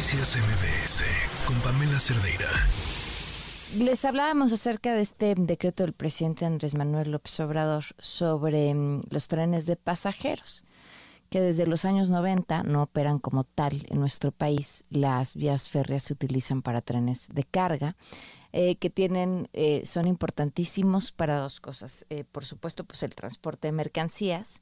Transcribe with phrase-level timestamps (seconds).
[0.00, 1.04] Noticias MBS
[1.44, 2.48] con Pamela Cerdeira.
[3.76, 9.28] Les hablábamos acerca de este decreto del presidente Andrés Manuel López Obrador sobre mm, los
[9.28, 10.64] trenes de pasajeros
[11.28, 14.86] que desde los años 90 no operan como tal en nuestro país.
[14.88, 17.94] Las vías férreas se utilizan para trenes de carga.
[18.52, 22.04] Eh, que tienen eh, son importantísimos para dos cosas.
[22.10, 24.60] Eh, por supuesto, pues el transporte de mercancías,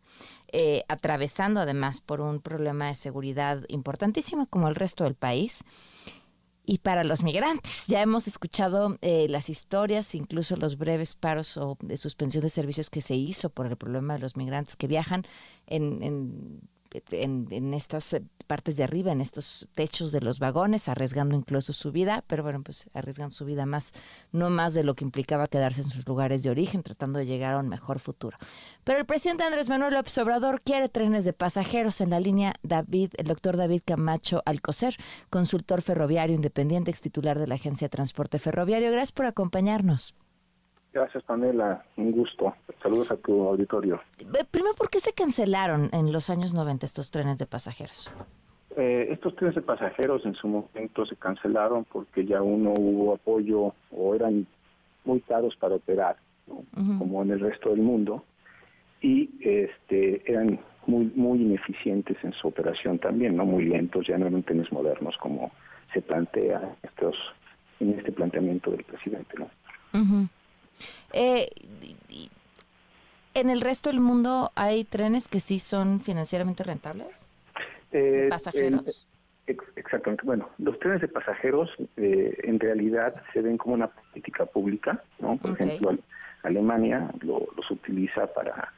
[0.89, 5.65] atravesando además por un problema de seguridad importantísimo como el resto del país.
[6.65, 11.97] Y para los migrantes, ya hemos escuchado las historias, incluso los breves paros o de
[11.97, 15.27] suspensión de servicios que se hizo por el problema de los migrantes que viajan
[15.67, 16.61] en, en
[16.93, 21.93] en, estas eh, partes de arriba, en estos techos de los vagones, arriesgando incluso su
[21.93, 23.93] vida, pero bueno, pues arriesgan su vida más,
[24.33, 27.55] no más de lo que implicaba quedarse en sus lugares de origen, tratando de llegar
[27.55, 28.37] a un mejor futuro.
[28.85, 33.13] Pero el presidente Andrés Manuel López Obrador quiere trenes de pasajeros en la línea David,
[33.17, 34.97] el doctor David Camacho Alcocer,
[35.31, 38.91] consultor ferroviario independiente, ex titular de la Agencia de Transporte Ferroviario.
[38.91, 40.15] Gracias por acompañarnos.
[40.93, 41.85] Gracias, Pamela.
[41.97, 42.55] Un gusto.
[42.83, 44.01] Saludos a tu auditorio.
[44.51, 48.11] Primero, ¿por qué se cancelaron en los años 90 estos trenes de pasajeros?
[48.77, 53.75] Eh, estos trenes de pasajeros en su momento se cancelaron porque ya uno hubo apoyo
[53.91, 54.47] o eran
[55.05, 56.17] muy caros para operar,
[56.99, 58.25] como en el resto del mundo,
[59.01, 64.27] y este eran muy muy ineficientes en su operación también, no muy lentos, ya no
[64.27, 65.51] eran trenes modernos como
[65.93, 67.17] se plantea estos
[67.81, 70.29] en este planteamiento del presidente, ¿no?
[71.13, 71.49] Eh,
[73.35, 77.25] ¿En el resto del mundo hay trenes que sí son financieramente rentables?
[77.93, 79.07] Eh, pasajeros.
[79.77, 80.25] exactamente.
[80.27, 85.37] Bueno, los trenes de pasajeros eh, en realidad se ven como una política pública, ¿no?
[85.37, 85.97] Por ejemplo,
[86.43, 88.73] Alemania los utiliza para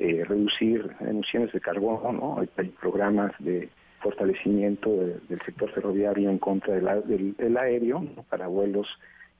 [0.00, 2.46] eh, reducir emisiones de carbono, ¿no?
[2.56, 3.68] Hay, programas de
[4.00, 8.88] fortalecimiento del sector ferroviario en contra del, del, aéreo para vuelos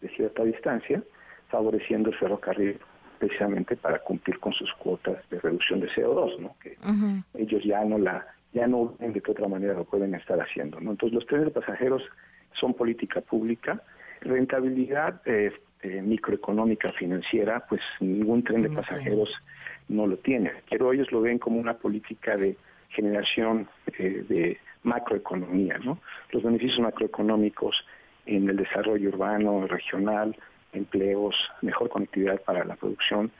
[0.00, 1.02] de cierta distancia
[1.50, 2.78] favoreciendo el ferrocarril
[3.18, 6.56] precisamente para cumplir con sus cuotas de reducción de CO2, ¿no?
[6.60, 6.78] Que
[7.34, 10.80] ellos ya no la ya no ven de qué otra manera lo pueden estar haciendo,
[10.80, 10.90] ¿no?
[10.90, 12.02] Entonces los trenes de pasajeros
[12.52, 13.80] son política pública,
[14.22, 15.52] rentabilidad eh,
[15.82, 19.30] eh, microeconómica financiera, pues ningún tren de pasajeros
[19.88, 22.56] no lo tiene, pero ellos lo ven como una política de
[22.88, 23.68] generación
[23.98, 25.98] eh, de macroeconomía, ¿no?
[26.32, 27.84] Los beneficios macroeconómicos
[28.26, 30.36] en el desarrollo urbano, regional,
[30.72, 33.30] empleos, mejor conectividad para la producción,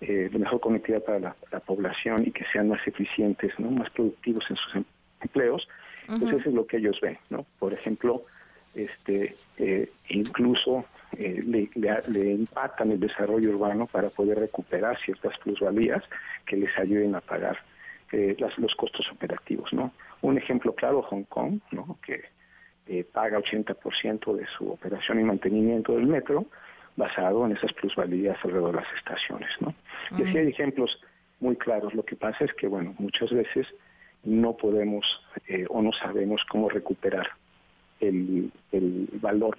[0.00, 3.70] eh, mejor conectividad para la, población y que sean más eficientes, ¿no?
[3.72, 4.84] más productivos en sus em,
[5.20, 5.68] empleos,
[6.06, 7.44] pues eso es lo que ellos ven, ¿no?
[7.58, 8.24] Por ejemplo,
[8.74, 10.84] este, eh, incluso
[11.16, 11.68] eh, le,
[12.08, 16.02] le, impactan el desarrollo urbano para poder recuperar ciertas plusvalías
[16.46, 17.58] que les ayuden a pagar
[18.12, 19.92] eh, las, los costos operativos, ¿no?
[20.20, 21.98] Un ejemplo claro, Hong Kong, ¿no?
[22.04, 22.24] Que
[23.12, 26.46] paga 80% de su operación y mantenimiento del metro,
[26.98, 29.72] basado en esas plusvalías alrededor de las estaciones, ¿no?
[30.18, 31.00] Y así hay ejemplos
[31.38, 31.94] muy claros.
[31.94, 33.66] Lo que pasa es que, bueno, muchas veces
[34.24, 35.06] no podemos
[35.46, 37.28] eh, o no sabemos cómo recuperar
[38.00, 38.50] el,
[39.22, 39.56] valor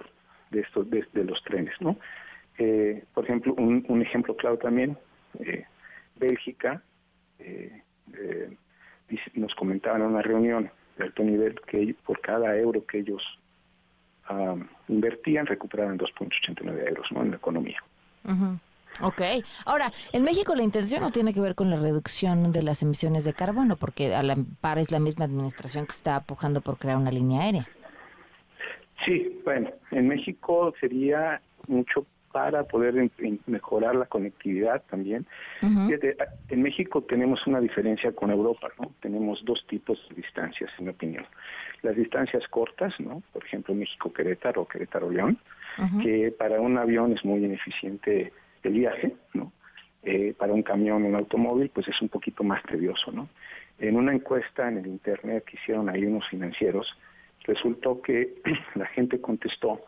[0.50, 1.96] de estos de, los trenes, ¿no?
[2.58, 4.98] Eh, por ejemplo, un, ejemplo claro también,
[5.40, 5.64] eh,
[6.16, 6.82] Bélgica,
[9.34, 13.22] nos comentaban en una reunión de alto nivel que por cada euro que ellos
[14.88, 17.22] invertían, recuperaban 2.89 euros ¿no?
[17.22, 17.82] en la economía.
[19.02, 19.22] Ok.
[19.64, 23.24] Ahora, en México la intención no tiene que ver con la reducción de las emisiones
[23.24, 26.96] de carbono, porque a la par es la misma administración que está pujando por crear
[26.96, 27.68] una línea aérea.
[29.04, 33.10] Sí, bueno, en México sería mucho para poder
[33.46, 35.26] mejorar la conectividad también.
[35.62, 38.92] En México tenemos una diferencia con Europa, ¿no?
[39.00, 41.26] Tenemos dos tipos de distancias, en mi opinión.
[41.82, 43.22] Las distancias cortas, ¿no?
[43.32, 45.38] Por ejemplo, México-Querétaro o Querétaro-León,
[46.02, 48.32] que para un avión es muy ineficiente
[48.62, 49.52] el viaje, ¿no?
[50.02, 53.28] Eh, para un camión, un automóvil, pues es un poquito más tedioso, ¿no?
[53.78, 56.86] En una encuesta en el Internet que hicieron ahí unos financieros,
[57.44, 58.34] resultó que
[58.76, 59.80] la gente contestó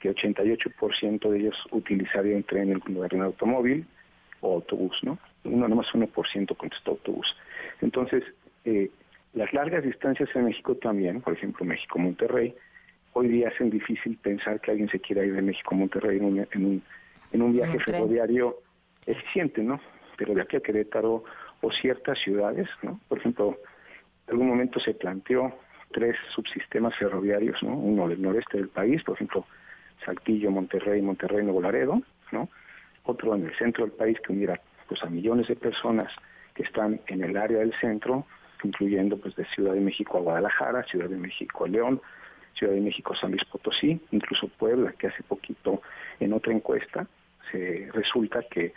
[0.00, 3.86] que 88% de ellos utilizarían tren en lugar de un automóvil
[4.40, 5.18] o autobús, ¿no?
[5.44, 7.36] Uno, nomás 1% contestó autobús.
[7.80, 8.24] Entonces,
[8.64, 8.90] eh,
[9.34, 12.54] las largas distancias en México también, por ejemplo, México-Monterrey,
[13.12, 16.24] hoy día hacen difícil pensar que alguien se quiera ir de México a Monterrey en
[16.24, 16.82] un, en un,
[17.32, 18.58] en un viaje ferroviario
[19.06, 19.80] eficiente, ¿no?
[20.16, 21.24] Pero de aquí a Querétaro
[21.60, 23.00] o ciertas ciudades, ¿no?
[23.08, 23.58] Por ejemplo,
[24.26, 25.54] en algún momento se planteó
[25.92, 27.76] tres subsistemas ferroviarios, ¿no?
[27.76, 29.44] Uno del noreste del país, por ejemplo,
[30.04, 32.02] Saltillo, Monterrey, Monterrey, Nuevo Laredo,
[32.32, 32.48] ¿no?
[33.04, 36.12] Otro en el centro del país que uniera pues a millones de personas
[36.54, 38.26] que están en el área del centro,
[38.62, 42.00] incluyendo pues de Ciudad de México a Guadalajara, Ciudad de México a León,
[42.54, 45.82] Ciudad de México, San Luis Potosí, incluso Puebla, que hace poquito
[46.18, 47.06] en otra encuesta
[47.50, 48.72] se resulta que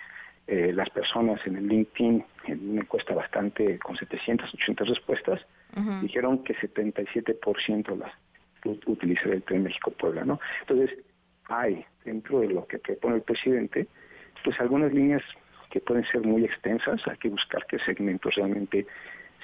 [0.47, 5.41] eh, las personas en el LinkedIn, en una encuesta bastante con 780 respuestas,
[6.01, 8.11] dijeron que 77% las
[8.85, 10.39] utilizar el tren México-Puebla, ¿no?
[10.61, 10.97] Entonces,
[11.47, 13.87] hay dentro de lo que propone el presidente,
[14.43, 15.23] pues algunas líneas
[15.69, 18.85] que pueden ser muy extensas, hay que buscar qué segmentos realmente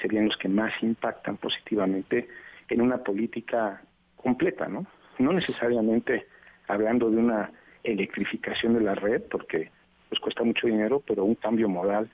[0.02, 2.28] serían los que más impactan positivamente
[2.70, 3.82] en una política
[4.16, 4.86] completa, ¿no?
[5.18, 6.28] No necesariamente
[6.68, 7.52] hablando de una
[7.84, 9.72] electrificación de la red, porque
[10.10, 12.10] pues cuesta mucho dinero, pero un cambio modal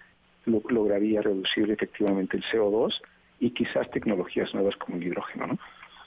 [0.45, 3.01] lograría reducir efectivamente el CO2
[3.39, 5.59] y quizás tecnologías nuevas como el hidrógeno, ¿no?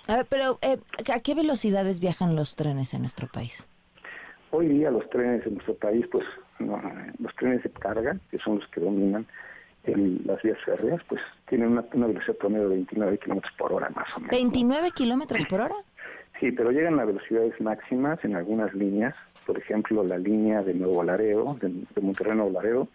[0.09, 0.79] A ver, pero eh,
[1.13, 3.67] ¿a qué velocidades viajan los trenes en nuestro país?
[4.51, 6.25] Hoy día los trenes en nuestro país, pues
[6.59, 9.27] los trenes de carga, que son los que dominan
[9.85, 14.21] las vías férreas, pues tienen una, velocidad promedio de 29 kilómetros por hora más o
[14.21, 14.35] menos.
[14.35, 15.75] ¿29 kilómetros por hora?
[16.41, 19.15] Sí, pero llegan a velocidades máximas en algunas líneas,
[19.47, 22.89] por ejemplo la línea de Nuevo Laredo, de, de Monterrey a Nuevo Laredo,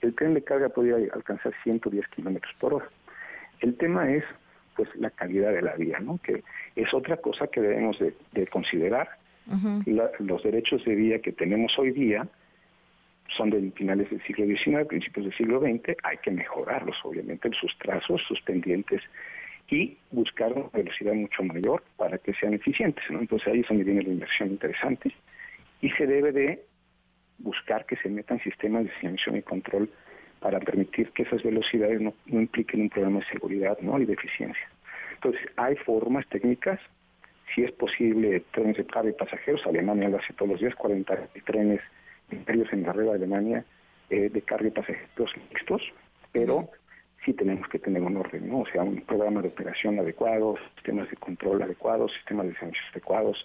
[0.00, 2.88] el tren de carga podría alcanzar 110 kilómetros por hora.
[3.60, 4.24] El tema es
[4.76, 6.18] pues la calidad de la vía, ¿no?
[6.22, 6.42] Que
[6.74, 9.08] es otra cosa que debemos de, considerar.
[10.18, 12.26] los derechos de vía que tenemos hoy día
[13.36, 17.76] son de finales del siglo XIX, principios del siglo XX, hay que mejorarlos, obviamente, sus
[17.78, 19.02] trazos, sus pendientes,
[19.68, 23.04] y buscar una velocidad mucho mayor para que sean eficientes.
[23.10, 23.20] ¿no?
[23.20, 25.12] Entonces ahí es donde viene la inversión interesante
[25.80, 26.64] y se debe de
[27.38, 29.90] buscar que se metan sistemas de señalización y control
[30.40, 33.98] para permitir que esas velocidades no, impliquen un problema de seguridad ¿no?
[33.98, 34.68] y de eficiencia.
[35.14, 36.78] Entonces, hay formas técnicas,
[37.54, 41.28] si es posible, trenes de carga y pasajeros, Alemania lo hace todos los días, 40
[41.44, 41.80] trenes
[42.30, 43.64] imperios en la red de Alemania
[44.10, 45.82] eh, de carga y pasajeros mixtos,
[46.32, 46.68] pero
[47.24, 48.60] sí tenemos que tener un orden, ¿no?
[48.60, 53.44] O sea, un programa de operación adecuado, sistemas de control adecuados, sistemas de servicios adecuados,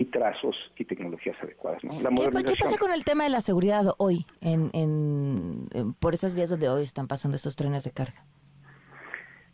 [0.00, 1.84] y trazos y tecnologías adecuadas.
[1.84, 1.90] ¿no?
[1.92, 6.70] ¿Qué, pasa con el tema de la seguridad hoy en, en, por esas vías donde
[6.70, 8.24] hoy están pasando estos trenes de carga?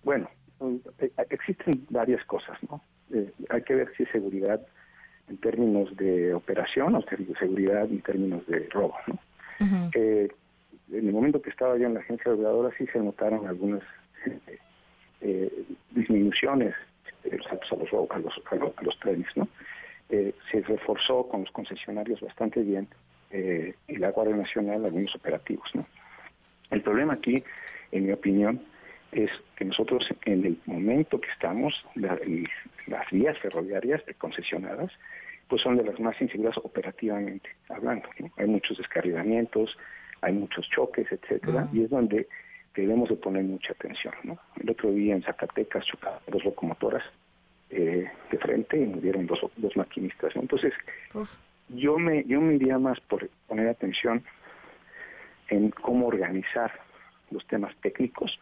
[0.05, 0.31] Bueno,
[1.01, 2.81] eh, existen varias cosas, ¿no?
[3.13, 4.65] Eh, hay que ver si es seguridad
[5.29, 7.05] en términos de operación o
[7.41, 9.19] seguridad en términos de robo, ¿no?
[9.97, 10.29] Eh,
[10.93, 13.83] en el momento que estaba yo en la agencia reguladora sí se notaron algunas
[15.91, 16.73] disminuciones
[17.25, 19.49] de los a los, a los, a los trenes, ¿no?
[20.09, 22.87] Eh, se reforzó con los concesionarios bastante bien
[23.31, 25.69] eh, y la Guardia Nacional algunos operativos.
[25.75, 25.85] ¿no?
[26.71, 27.43] El problema aquí,
[27.91, 28.61] en mi opinión,
[29.11, 34.93] es que nosotros en el momento que estamos, las vías ferroviarias concesionadas,
[35.49, 38.09] pues son de las más inseguras operativamente hablando.
[38.37, 39.77] Hay muchos descarrilamientos,
[40.21, 42.29] hay muchos choques, etcétera, y es donde
[42.75, 44.15] debemos de poner mucha atención.
[44.25, 44.39] ¿no?
[44.61, 47.05] El otro día en Zacatecas chocaron dos locomotoras
[47.71, 50.35] eh, de frente y murieron dos, dos maquinistas.
[50.37, 50.73] Entonces,
[51.69, 54.23] yo me yo me iría más por poner atención
[55.49, 56.73] en cómo organizar
[57.31, 58.39] los temas técnicos,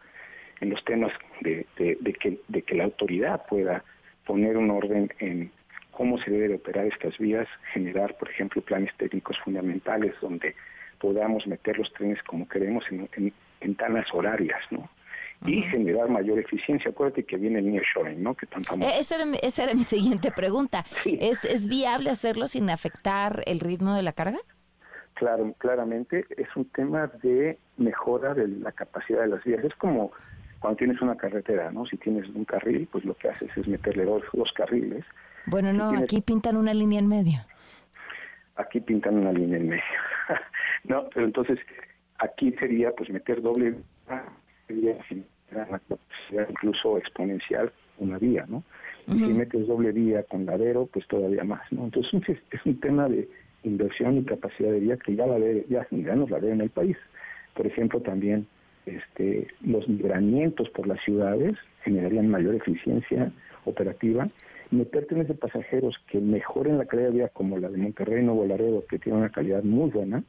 [0.61, 1.11] en los temas
[1.41, 3.83] de, de, que, de que la autoridad pueda
[4.25, 5.51] poner un orden en
[5.91, 10.55] cómo se debe de operar estas vías, generar, por ejemplo, planes técnicos fundamentales donde
[10.99, 14.89] podamos meter los trenes como queremos en, en ventanas horarias, ¿no?
[15.45, 16.91] Y generar mayor eficiencia.
[16.91, 18.35] Acuérdate que viene el nearshoring, ¿no?
[18.35, 18.89] Que tan famoso.
[18.89, 20.83] Eh, esa, era, esa era mi siguiente pregunta.
[21.05, 24.39] ¿Es, ¿Es viable hacerlo sin afectar el ritmo de la carga?
[25.15, 29.63] Claro, claramente es un tema de mejora de la capacidad de las vías.
[29.63, 30.11] Es como
[30.59, 31.85] cuando tienes una carretera, ¿no?
[31.85, 35.05] Si tienes un carril, pues lo que haces es meterle dos, dos carriles.
[35.45, 37.39] Bueno, no, aquí pintan una línea en medio.
[38.55, 39.83] Aquí pintan una línea en medio.
[40.83, 41.59] no, pero entonces
[42.17, 43.75] aquí sería pues meter doble
[44.67, 45.23] sería capacidad
[46.49, 48.63] incluso exponencial una vía, ¿no?
[49.07, 51.85] Y si metes doble vía con ladero, pues todavía más, ¿no?
[51.85, 53.29] Entonces es un tema de
[53.63, 56.61] inversión y capacidad de vía que ya la ve, ya, ya nos la ve en
[56.61, 56.97] el país.
[57.53, 58.47] Por ejemplo, también
[58.85, 63.31] este, los migramientos por las ciudades generarían mayor eficiencia
[63.65, 64.27] operativa.
[64.71, 68.45] Meter trenes de pasajeros que mejoren la calidad de vía, como la de Monterrey Nuevo
[68.45, 70.23] Laredo, que tiene una calidad muy buena,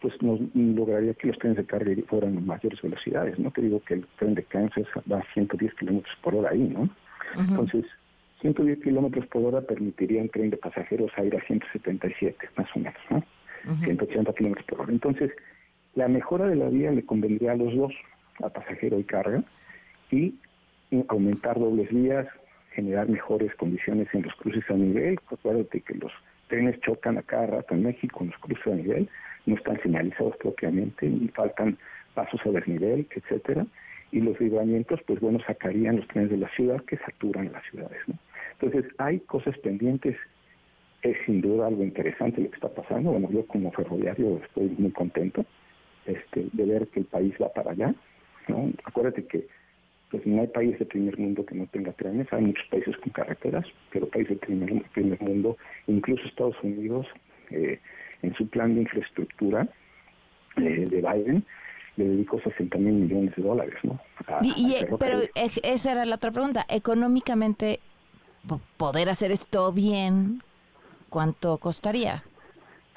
[0.00, 3.50] pues nos lograría que los trenes de carga fueran mayores velocidades, ¿no?
[3.50, 6.88] Te digo que el tren de Kansas va a 110 kilómetros por hora ahí, ¿no?
[7.36, 7.84] Entonces,
[8.40, 12.78] 110 kilómetros por hora permitiría un tren de pasajeros a ir a 177, más o
[12.78, 13.24] menos, ¿no?
[13.84, 14.92] 180 kilómetros por hora.
[14.92, 15.32] Entonces,
[15.94, 17.92] la mejora de la vía le convendría a los dos,
[18.42, 19.42] a pasajero y carga,
[20.12, 20.34] y
[21.08, 22.28] aumentar dobles vías,
[22.72, 25.18] generar mejores condiciones en los cruces a nivel.
[25.30, 26.12] Acuérdate que los
[26.48, 29.08] trenes chocan a cada rato en México en los cruces a nivel
[29.48, 31.78] no están señalizados propiamente y faltan
[32.14, 33.66] pasos a desnivel, etcétera,
[34.12, 38.00] y los libramientos, pues bueno, sacarían los trenes de la ciudad que saturan las ciudades,
[38.06, 38.14] ¿no?
[38.60, 40.16] Entonces hay cosas pendientes.
[41.02, 43.12] Es sin duda algo interesante lo que está pasando.
[43.12, 45.44] Bueno, yo como ferroviario estoy muy contento
[46.06, 47.94] este, de ver que el país va para allá.
[48.84, 49.46] Acuérdate que
[50.10, 53.12] pues no hay país de primer mundo que no tenga trenes, hay muchos países con
[53.12, 57.06] carreteras, pero países de primer, primer mundo, incluso Estados Unidos,
[57.50, 57.78] eh,
[58.22, 59.68] en su plan de infraestructura
[60.56, 61.44] eh, de Biden,
[61.96, 64.00] le dedicó 60 mil millones de dólares, ¿no?
[64.42, 67.80] y, pero esa era la otra pregunta, económicamente,
[68.76, 70.42] poder hacer esto bien,
[71.10, 72.22] ¿cuánto costaría?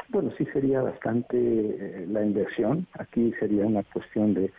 [0.09, 2.85] Bueno, sí sería bastante eh, la inversión.
[2.99, 4.51] Aquí sería una cuestión de,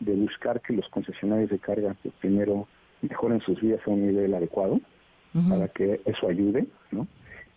[0.00, 2.68] de buscar que los concesionarios de carga pues, primero
[3.02, 4.80] mejoren sus vías a un nivel adecuado
[5.48, 7.06] para que eso ayude, ¿no?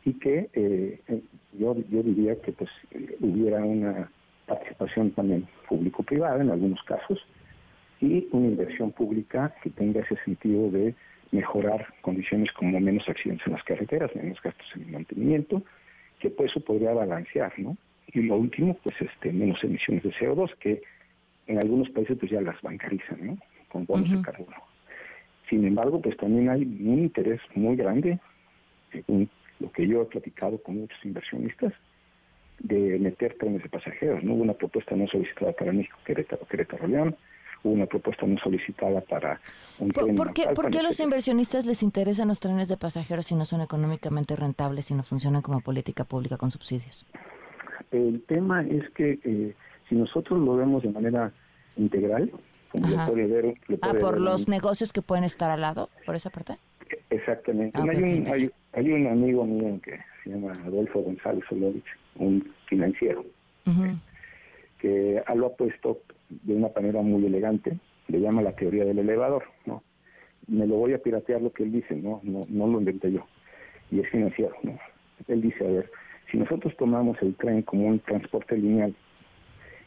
[0.06, 1.22] Y que eh, eh,
[1.54, 2.70] yo, yo diría que pues
[3.20, 4.12] hubiera una
[4.46, 7.20] participación también público-privada en algunos casos
[8.00, 10.94] y una inversión pública que tenga ese sentido de
[11.32, 15.64] mejorar condiciones como menos accidentes en las carreteras, menos gastos en mantenimiento,
[16.20, 17.78] que pues eso podría balancear, ¿no?
[18.14, 20.82] Y lo último, pues este menos emisiones de CO2, que
[21.48, 23.38] en algunos países pues ya las bancarizan, ¿no?
[23.70, 24.58] Con bonos de carbono.
[25.50, 28.20] Sin embargo, pues también hay un interés muy grande,
[28.92, 29.30] según
[29.60, 31.74] lo que yo he platicado con muchos inversionistas,
[32.60, 34.24] de meter trenes de pasajeros.
[34.24, 34.34] ¿no?
[34.34, 37.16] Hubo una propuesta no solicitada para México, Querétaro, Querétaro, León,
[37.64, 39.40] hubo una propuesta no solicitada para
[39.80, 40.16] un tren.
[40.16, 43.46] ¿Por, qué, ¿por qué a los inversionistas les interesan los trenes de pasajeros si no
[43.46, 47.06] son económicamente rentables y no funcionan como política pública con subsidios?
[47.92, 49.54] El tema es que eh,
[49.92, 51.34] si nosotros lo vemos de manera
[51.76, 52.32] integral,
[52.72, 56.56] como puede ver, ah, por los negocios que pueden estar al lado, por esa parte.
[57.10, 57.78] Exactamente.
[57.78, 61.84] Ah, hay, un, hay, hay, un amigo mío que se llama Adolfo González Solovich,
[62.16, 63.26] un financiero,
[64.80, 69.44] que lo ha puesto de una manera muy elegante, le llama la teoría del elevador,
[69.66, 69.84] ¿no?
[70.48, 73.26] Me lo voy a piratear lo que él dice, no, no, no lo inventé yo,
[73.92, 74.80] y es financiero, ¿no?
[75.28, 75.92] Él dice, a ver,
[76.32, 78.96] si nosotros tomamos el tren como un transporte lineal,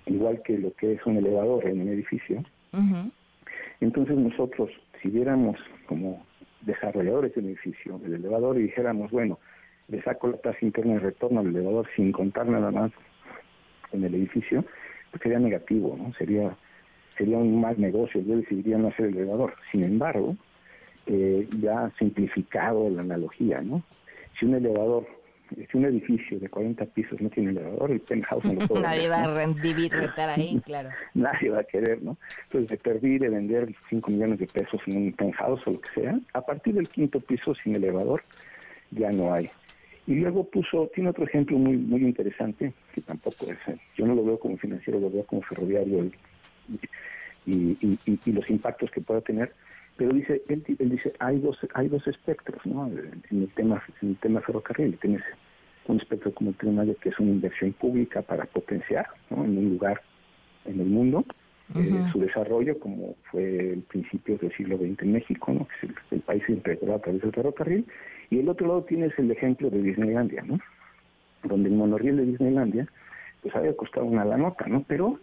[0.06, 2.42] igual que lo que es un elevador en un edificio,
[3.80, 4.70] entonces nosotros,
[5.02, 5.56] si viéramos
[5.86, 6.24] como
[6.62, 9.38] desarrolladores del edificio, el elevador, y dijéramos, bueno,
[9.88, 12.90] le saco la tasa interna de retorno al elevador sin contar nada más
[13.92, 14.64] en el edificio,
[15.10, 16.12] pues sería negativo, ¿no?
[16.14, 16.56] Sería
[17.16, 19.54] sería un mal negocio, yo decidiría no hacer el elevador.
[19.70, 20.36] Sin embargo,
[21.06, 23.82] eh, ya simplificado la analogía, ¿no?
[24.38, 25.06] Si un elevador,
[25.50, 29.08] si un edificio de 40 pisos no tiene elevador, el penthouse no lo puede Nadie
[29.08, 30.90] va a vivir, estar ahí, claro.
[31.14, 32.16] Nadie va a querer, ¿no?
[32.44, 36.00] Entonces, de perdí de vender 5 millones de pesos en un penthouse o lo que
[36.00, 38.22] sea, a partir del quinto piso sin elevador,
[38.90, 39.50] ya no hay.
[40.06, 43.58] Y luego puso, tiene otro ejemplo muy muy interesante, que tampoco es,
[43.96, 46.10] yo no lo veo como financiero, lo veo como ferroviario
[47.46, 49.52] y, y, los impactos que pueda tener,
[49.96, 52.86] pero dice, él, dice, hay dos, hay dos espectros, ¿no?
[52.86, 55.22] En el tema, en el tema ferrocarril, tienes
[55.86, 59.44] un espectro como el tren que es una inversión pública para potenciar, ¿no?
[59.44, 60.00] En un lugar
[60.64, 61.24] en el mundo,
[61.74, 65.66] eh, su desarrollo, como fue el principio del siglo XX en México, ¿no?
[65.66, 67.86] que es el, país integrado a través del ferrocarril,
[68.30, 70.58] y el otro lado tienes el ejemplo de Disneylandia, ¿no?
[71.42, 72.86] donde el monorriel de Disneylandia
[73.42, 74.84] pues había costado una la nota, ¿no?
[74.86, 75.18] pero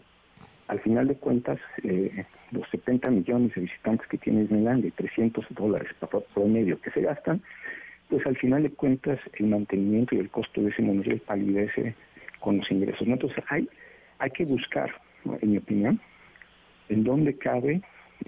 [0.68, 5.46] al final de cuentas eh, los 70 millones de visitantes que tiene Disneylandia y 300
[5.51, 7.41] dólares por medio que se gastan,
[8.10, 11.96] pues al final de cuentas el mantenimiento y el costo de ese monorriel palidece
[12.39, 13.08] con los ingresos.
[13.08, 13.70] Entonces hay,
[14.20, 14.91] hay que buscar,
[15.41, 16.00] en mi opinión,
[16.89, 17.82] en dónde cabe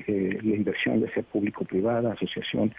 [0.07, 2.73] eh, la inversión, de sea público-privada, asociación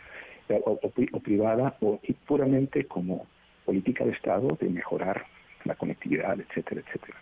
[0.48, 3.26] eh, o, privada, o puramente como
[3.64, 5.24] política de Estado de mejorar
[5.64, 7.18] la conectividad, etcétera, etcétera.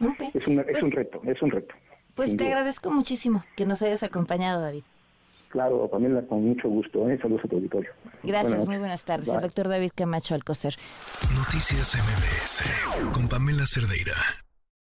[0.00, 1.74] Un, es pues un reto, es un reto.
[2.14, 4.82] Pues te agradezco muchísimo que nos hayas acompañado, David.
[5.48, 7.08] Claro, Pamela, con mucho gusto.
[7.08, 7.18] ¿eh?
[7.20, 7.90] Saludos a tu auditorio.
[8.22, 9.28] Gracias, muy buenas tardes.
[9.28, 10.74] El doctor David Camacho Alcocer.
[11.34, 14.14] Noticias MBS con Pamela Cerdeira.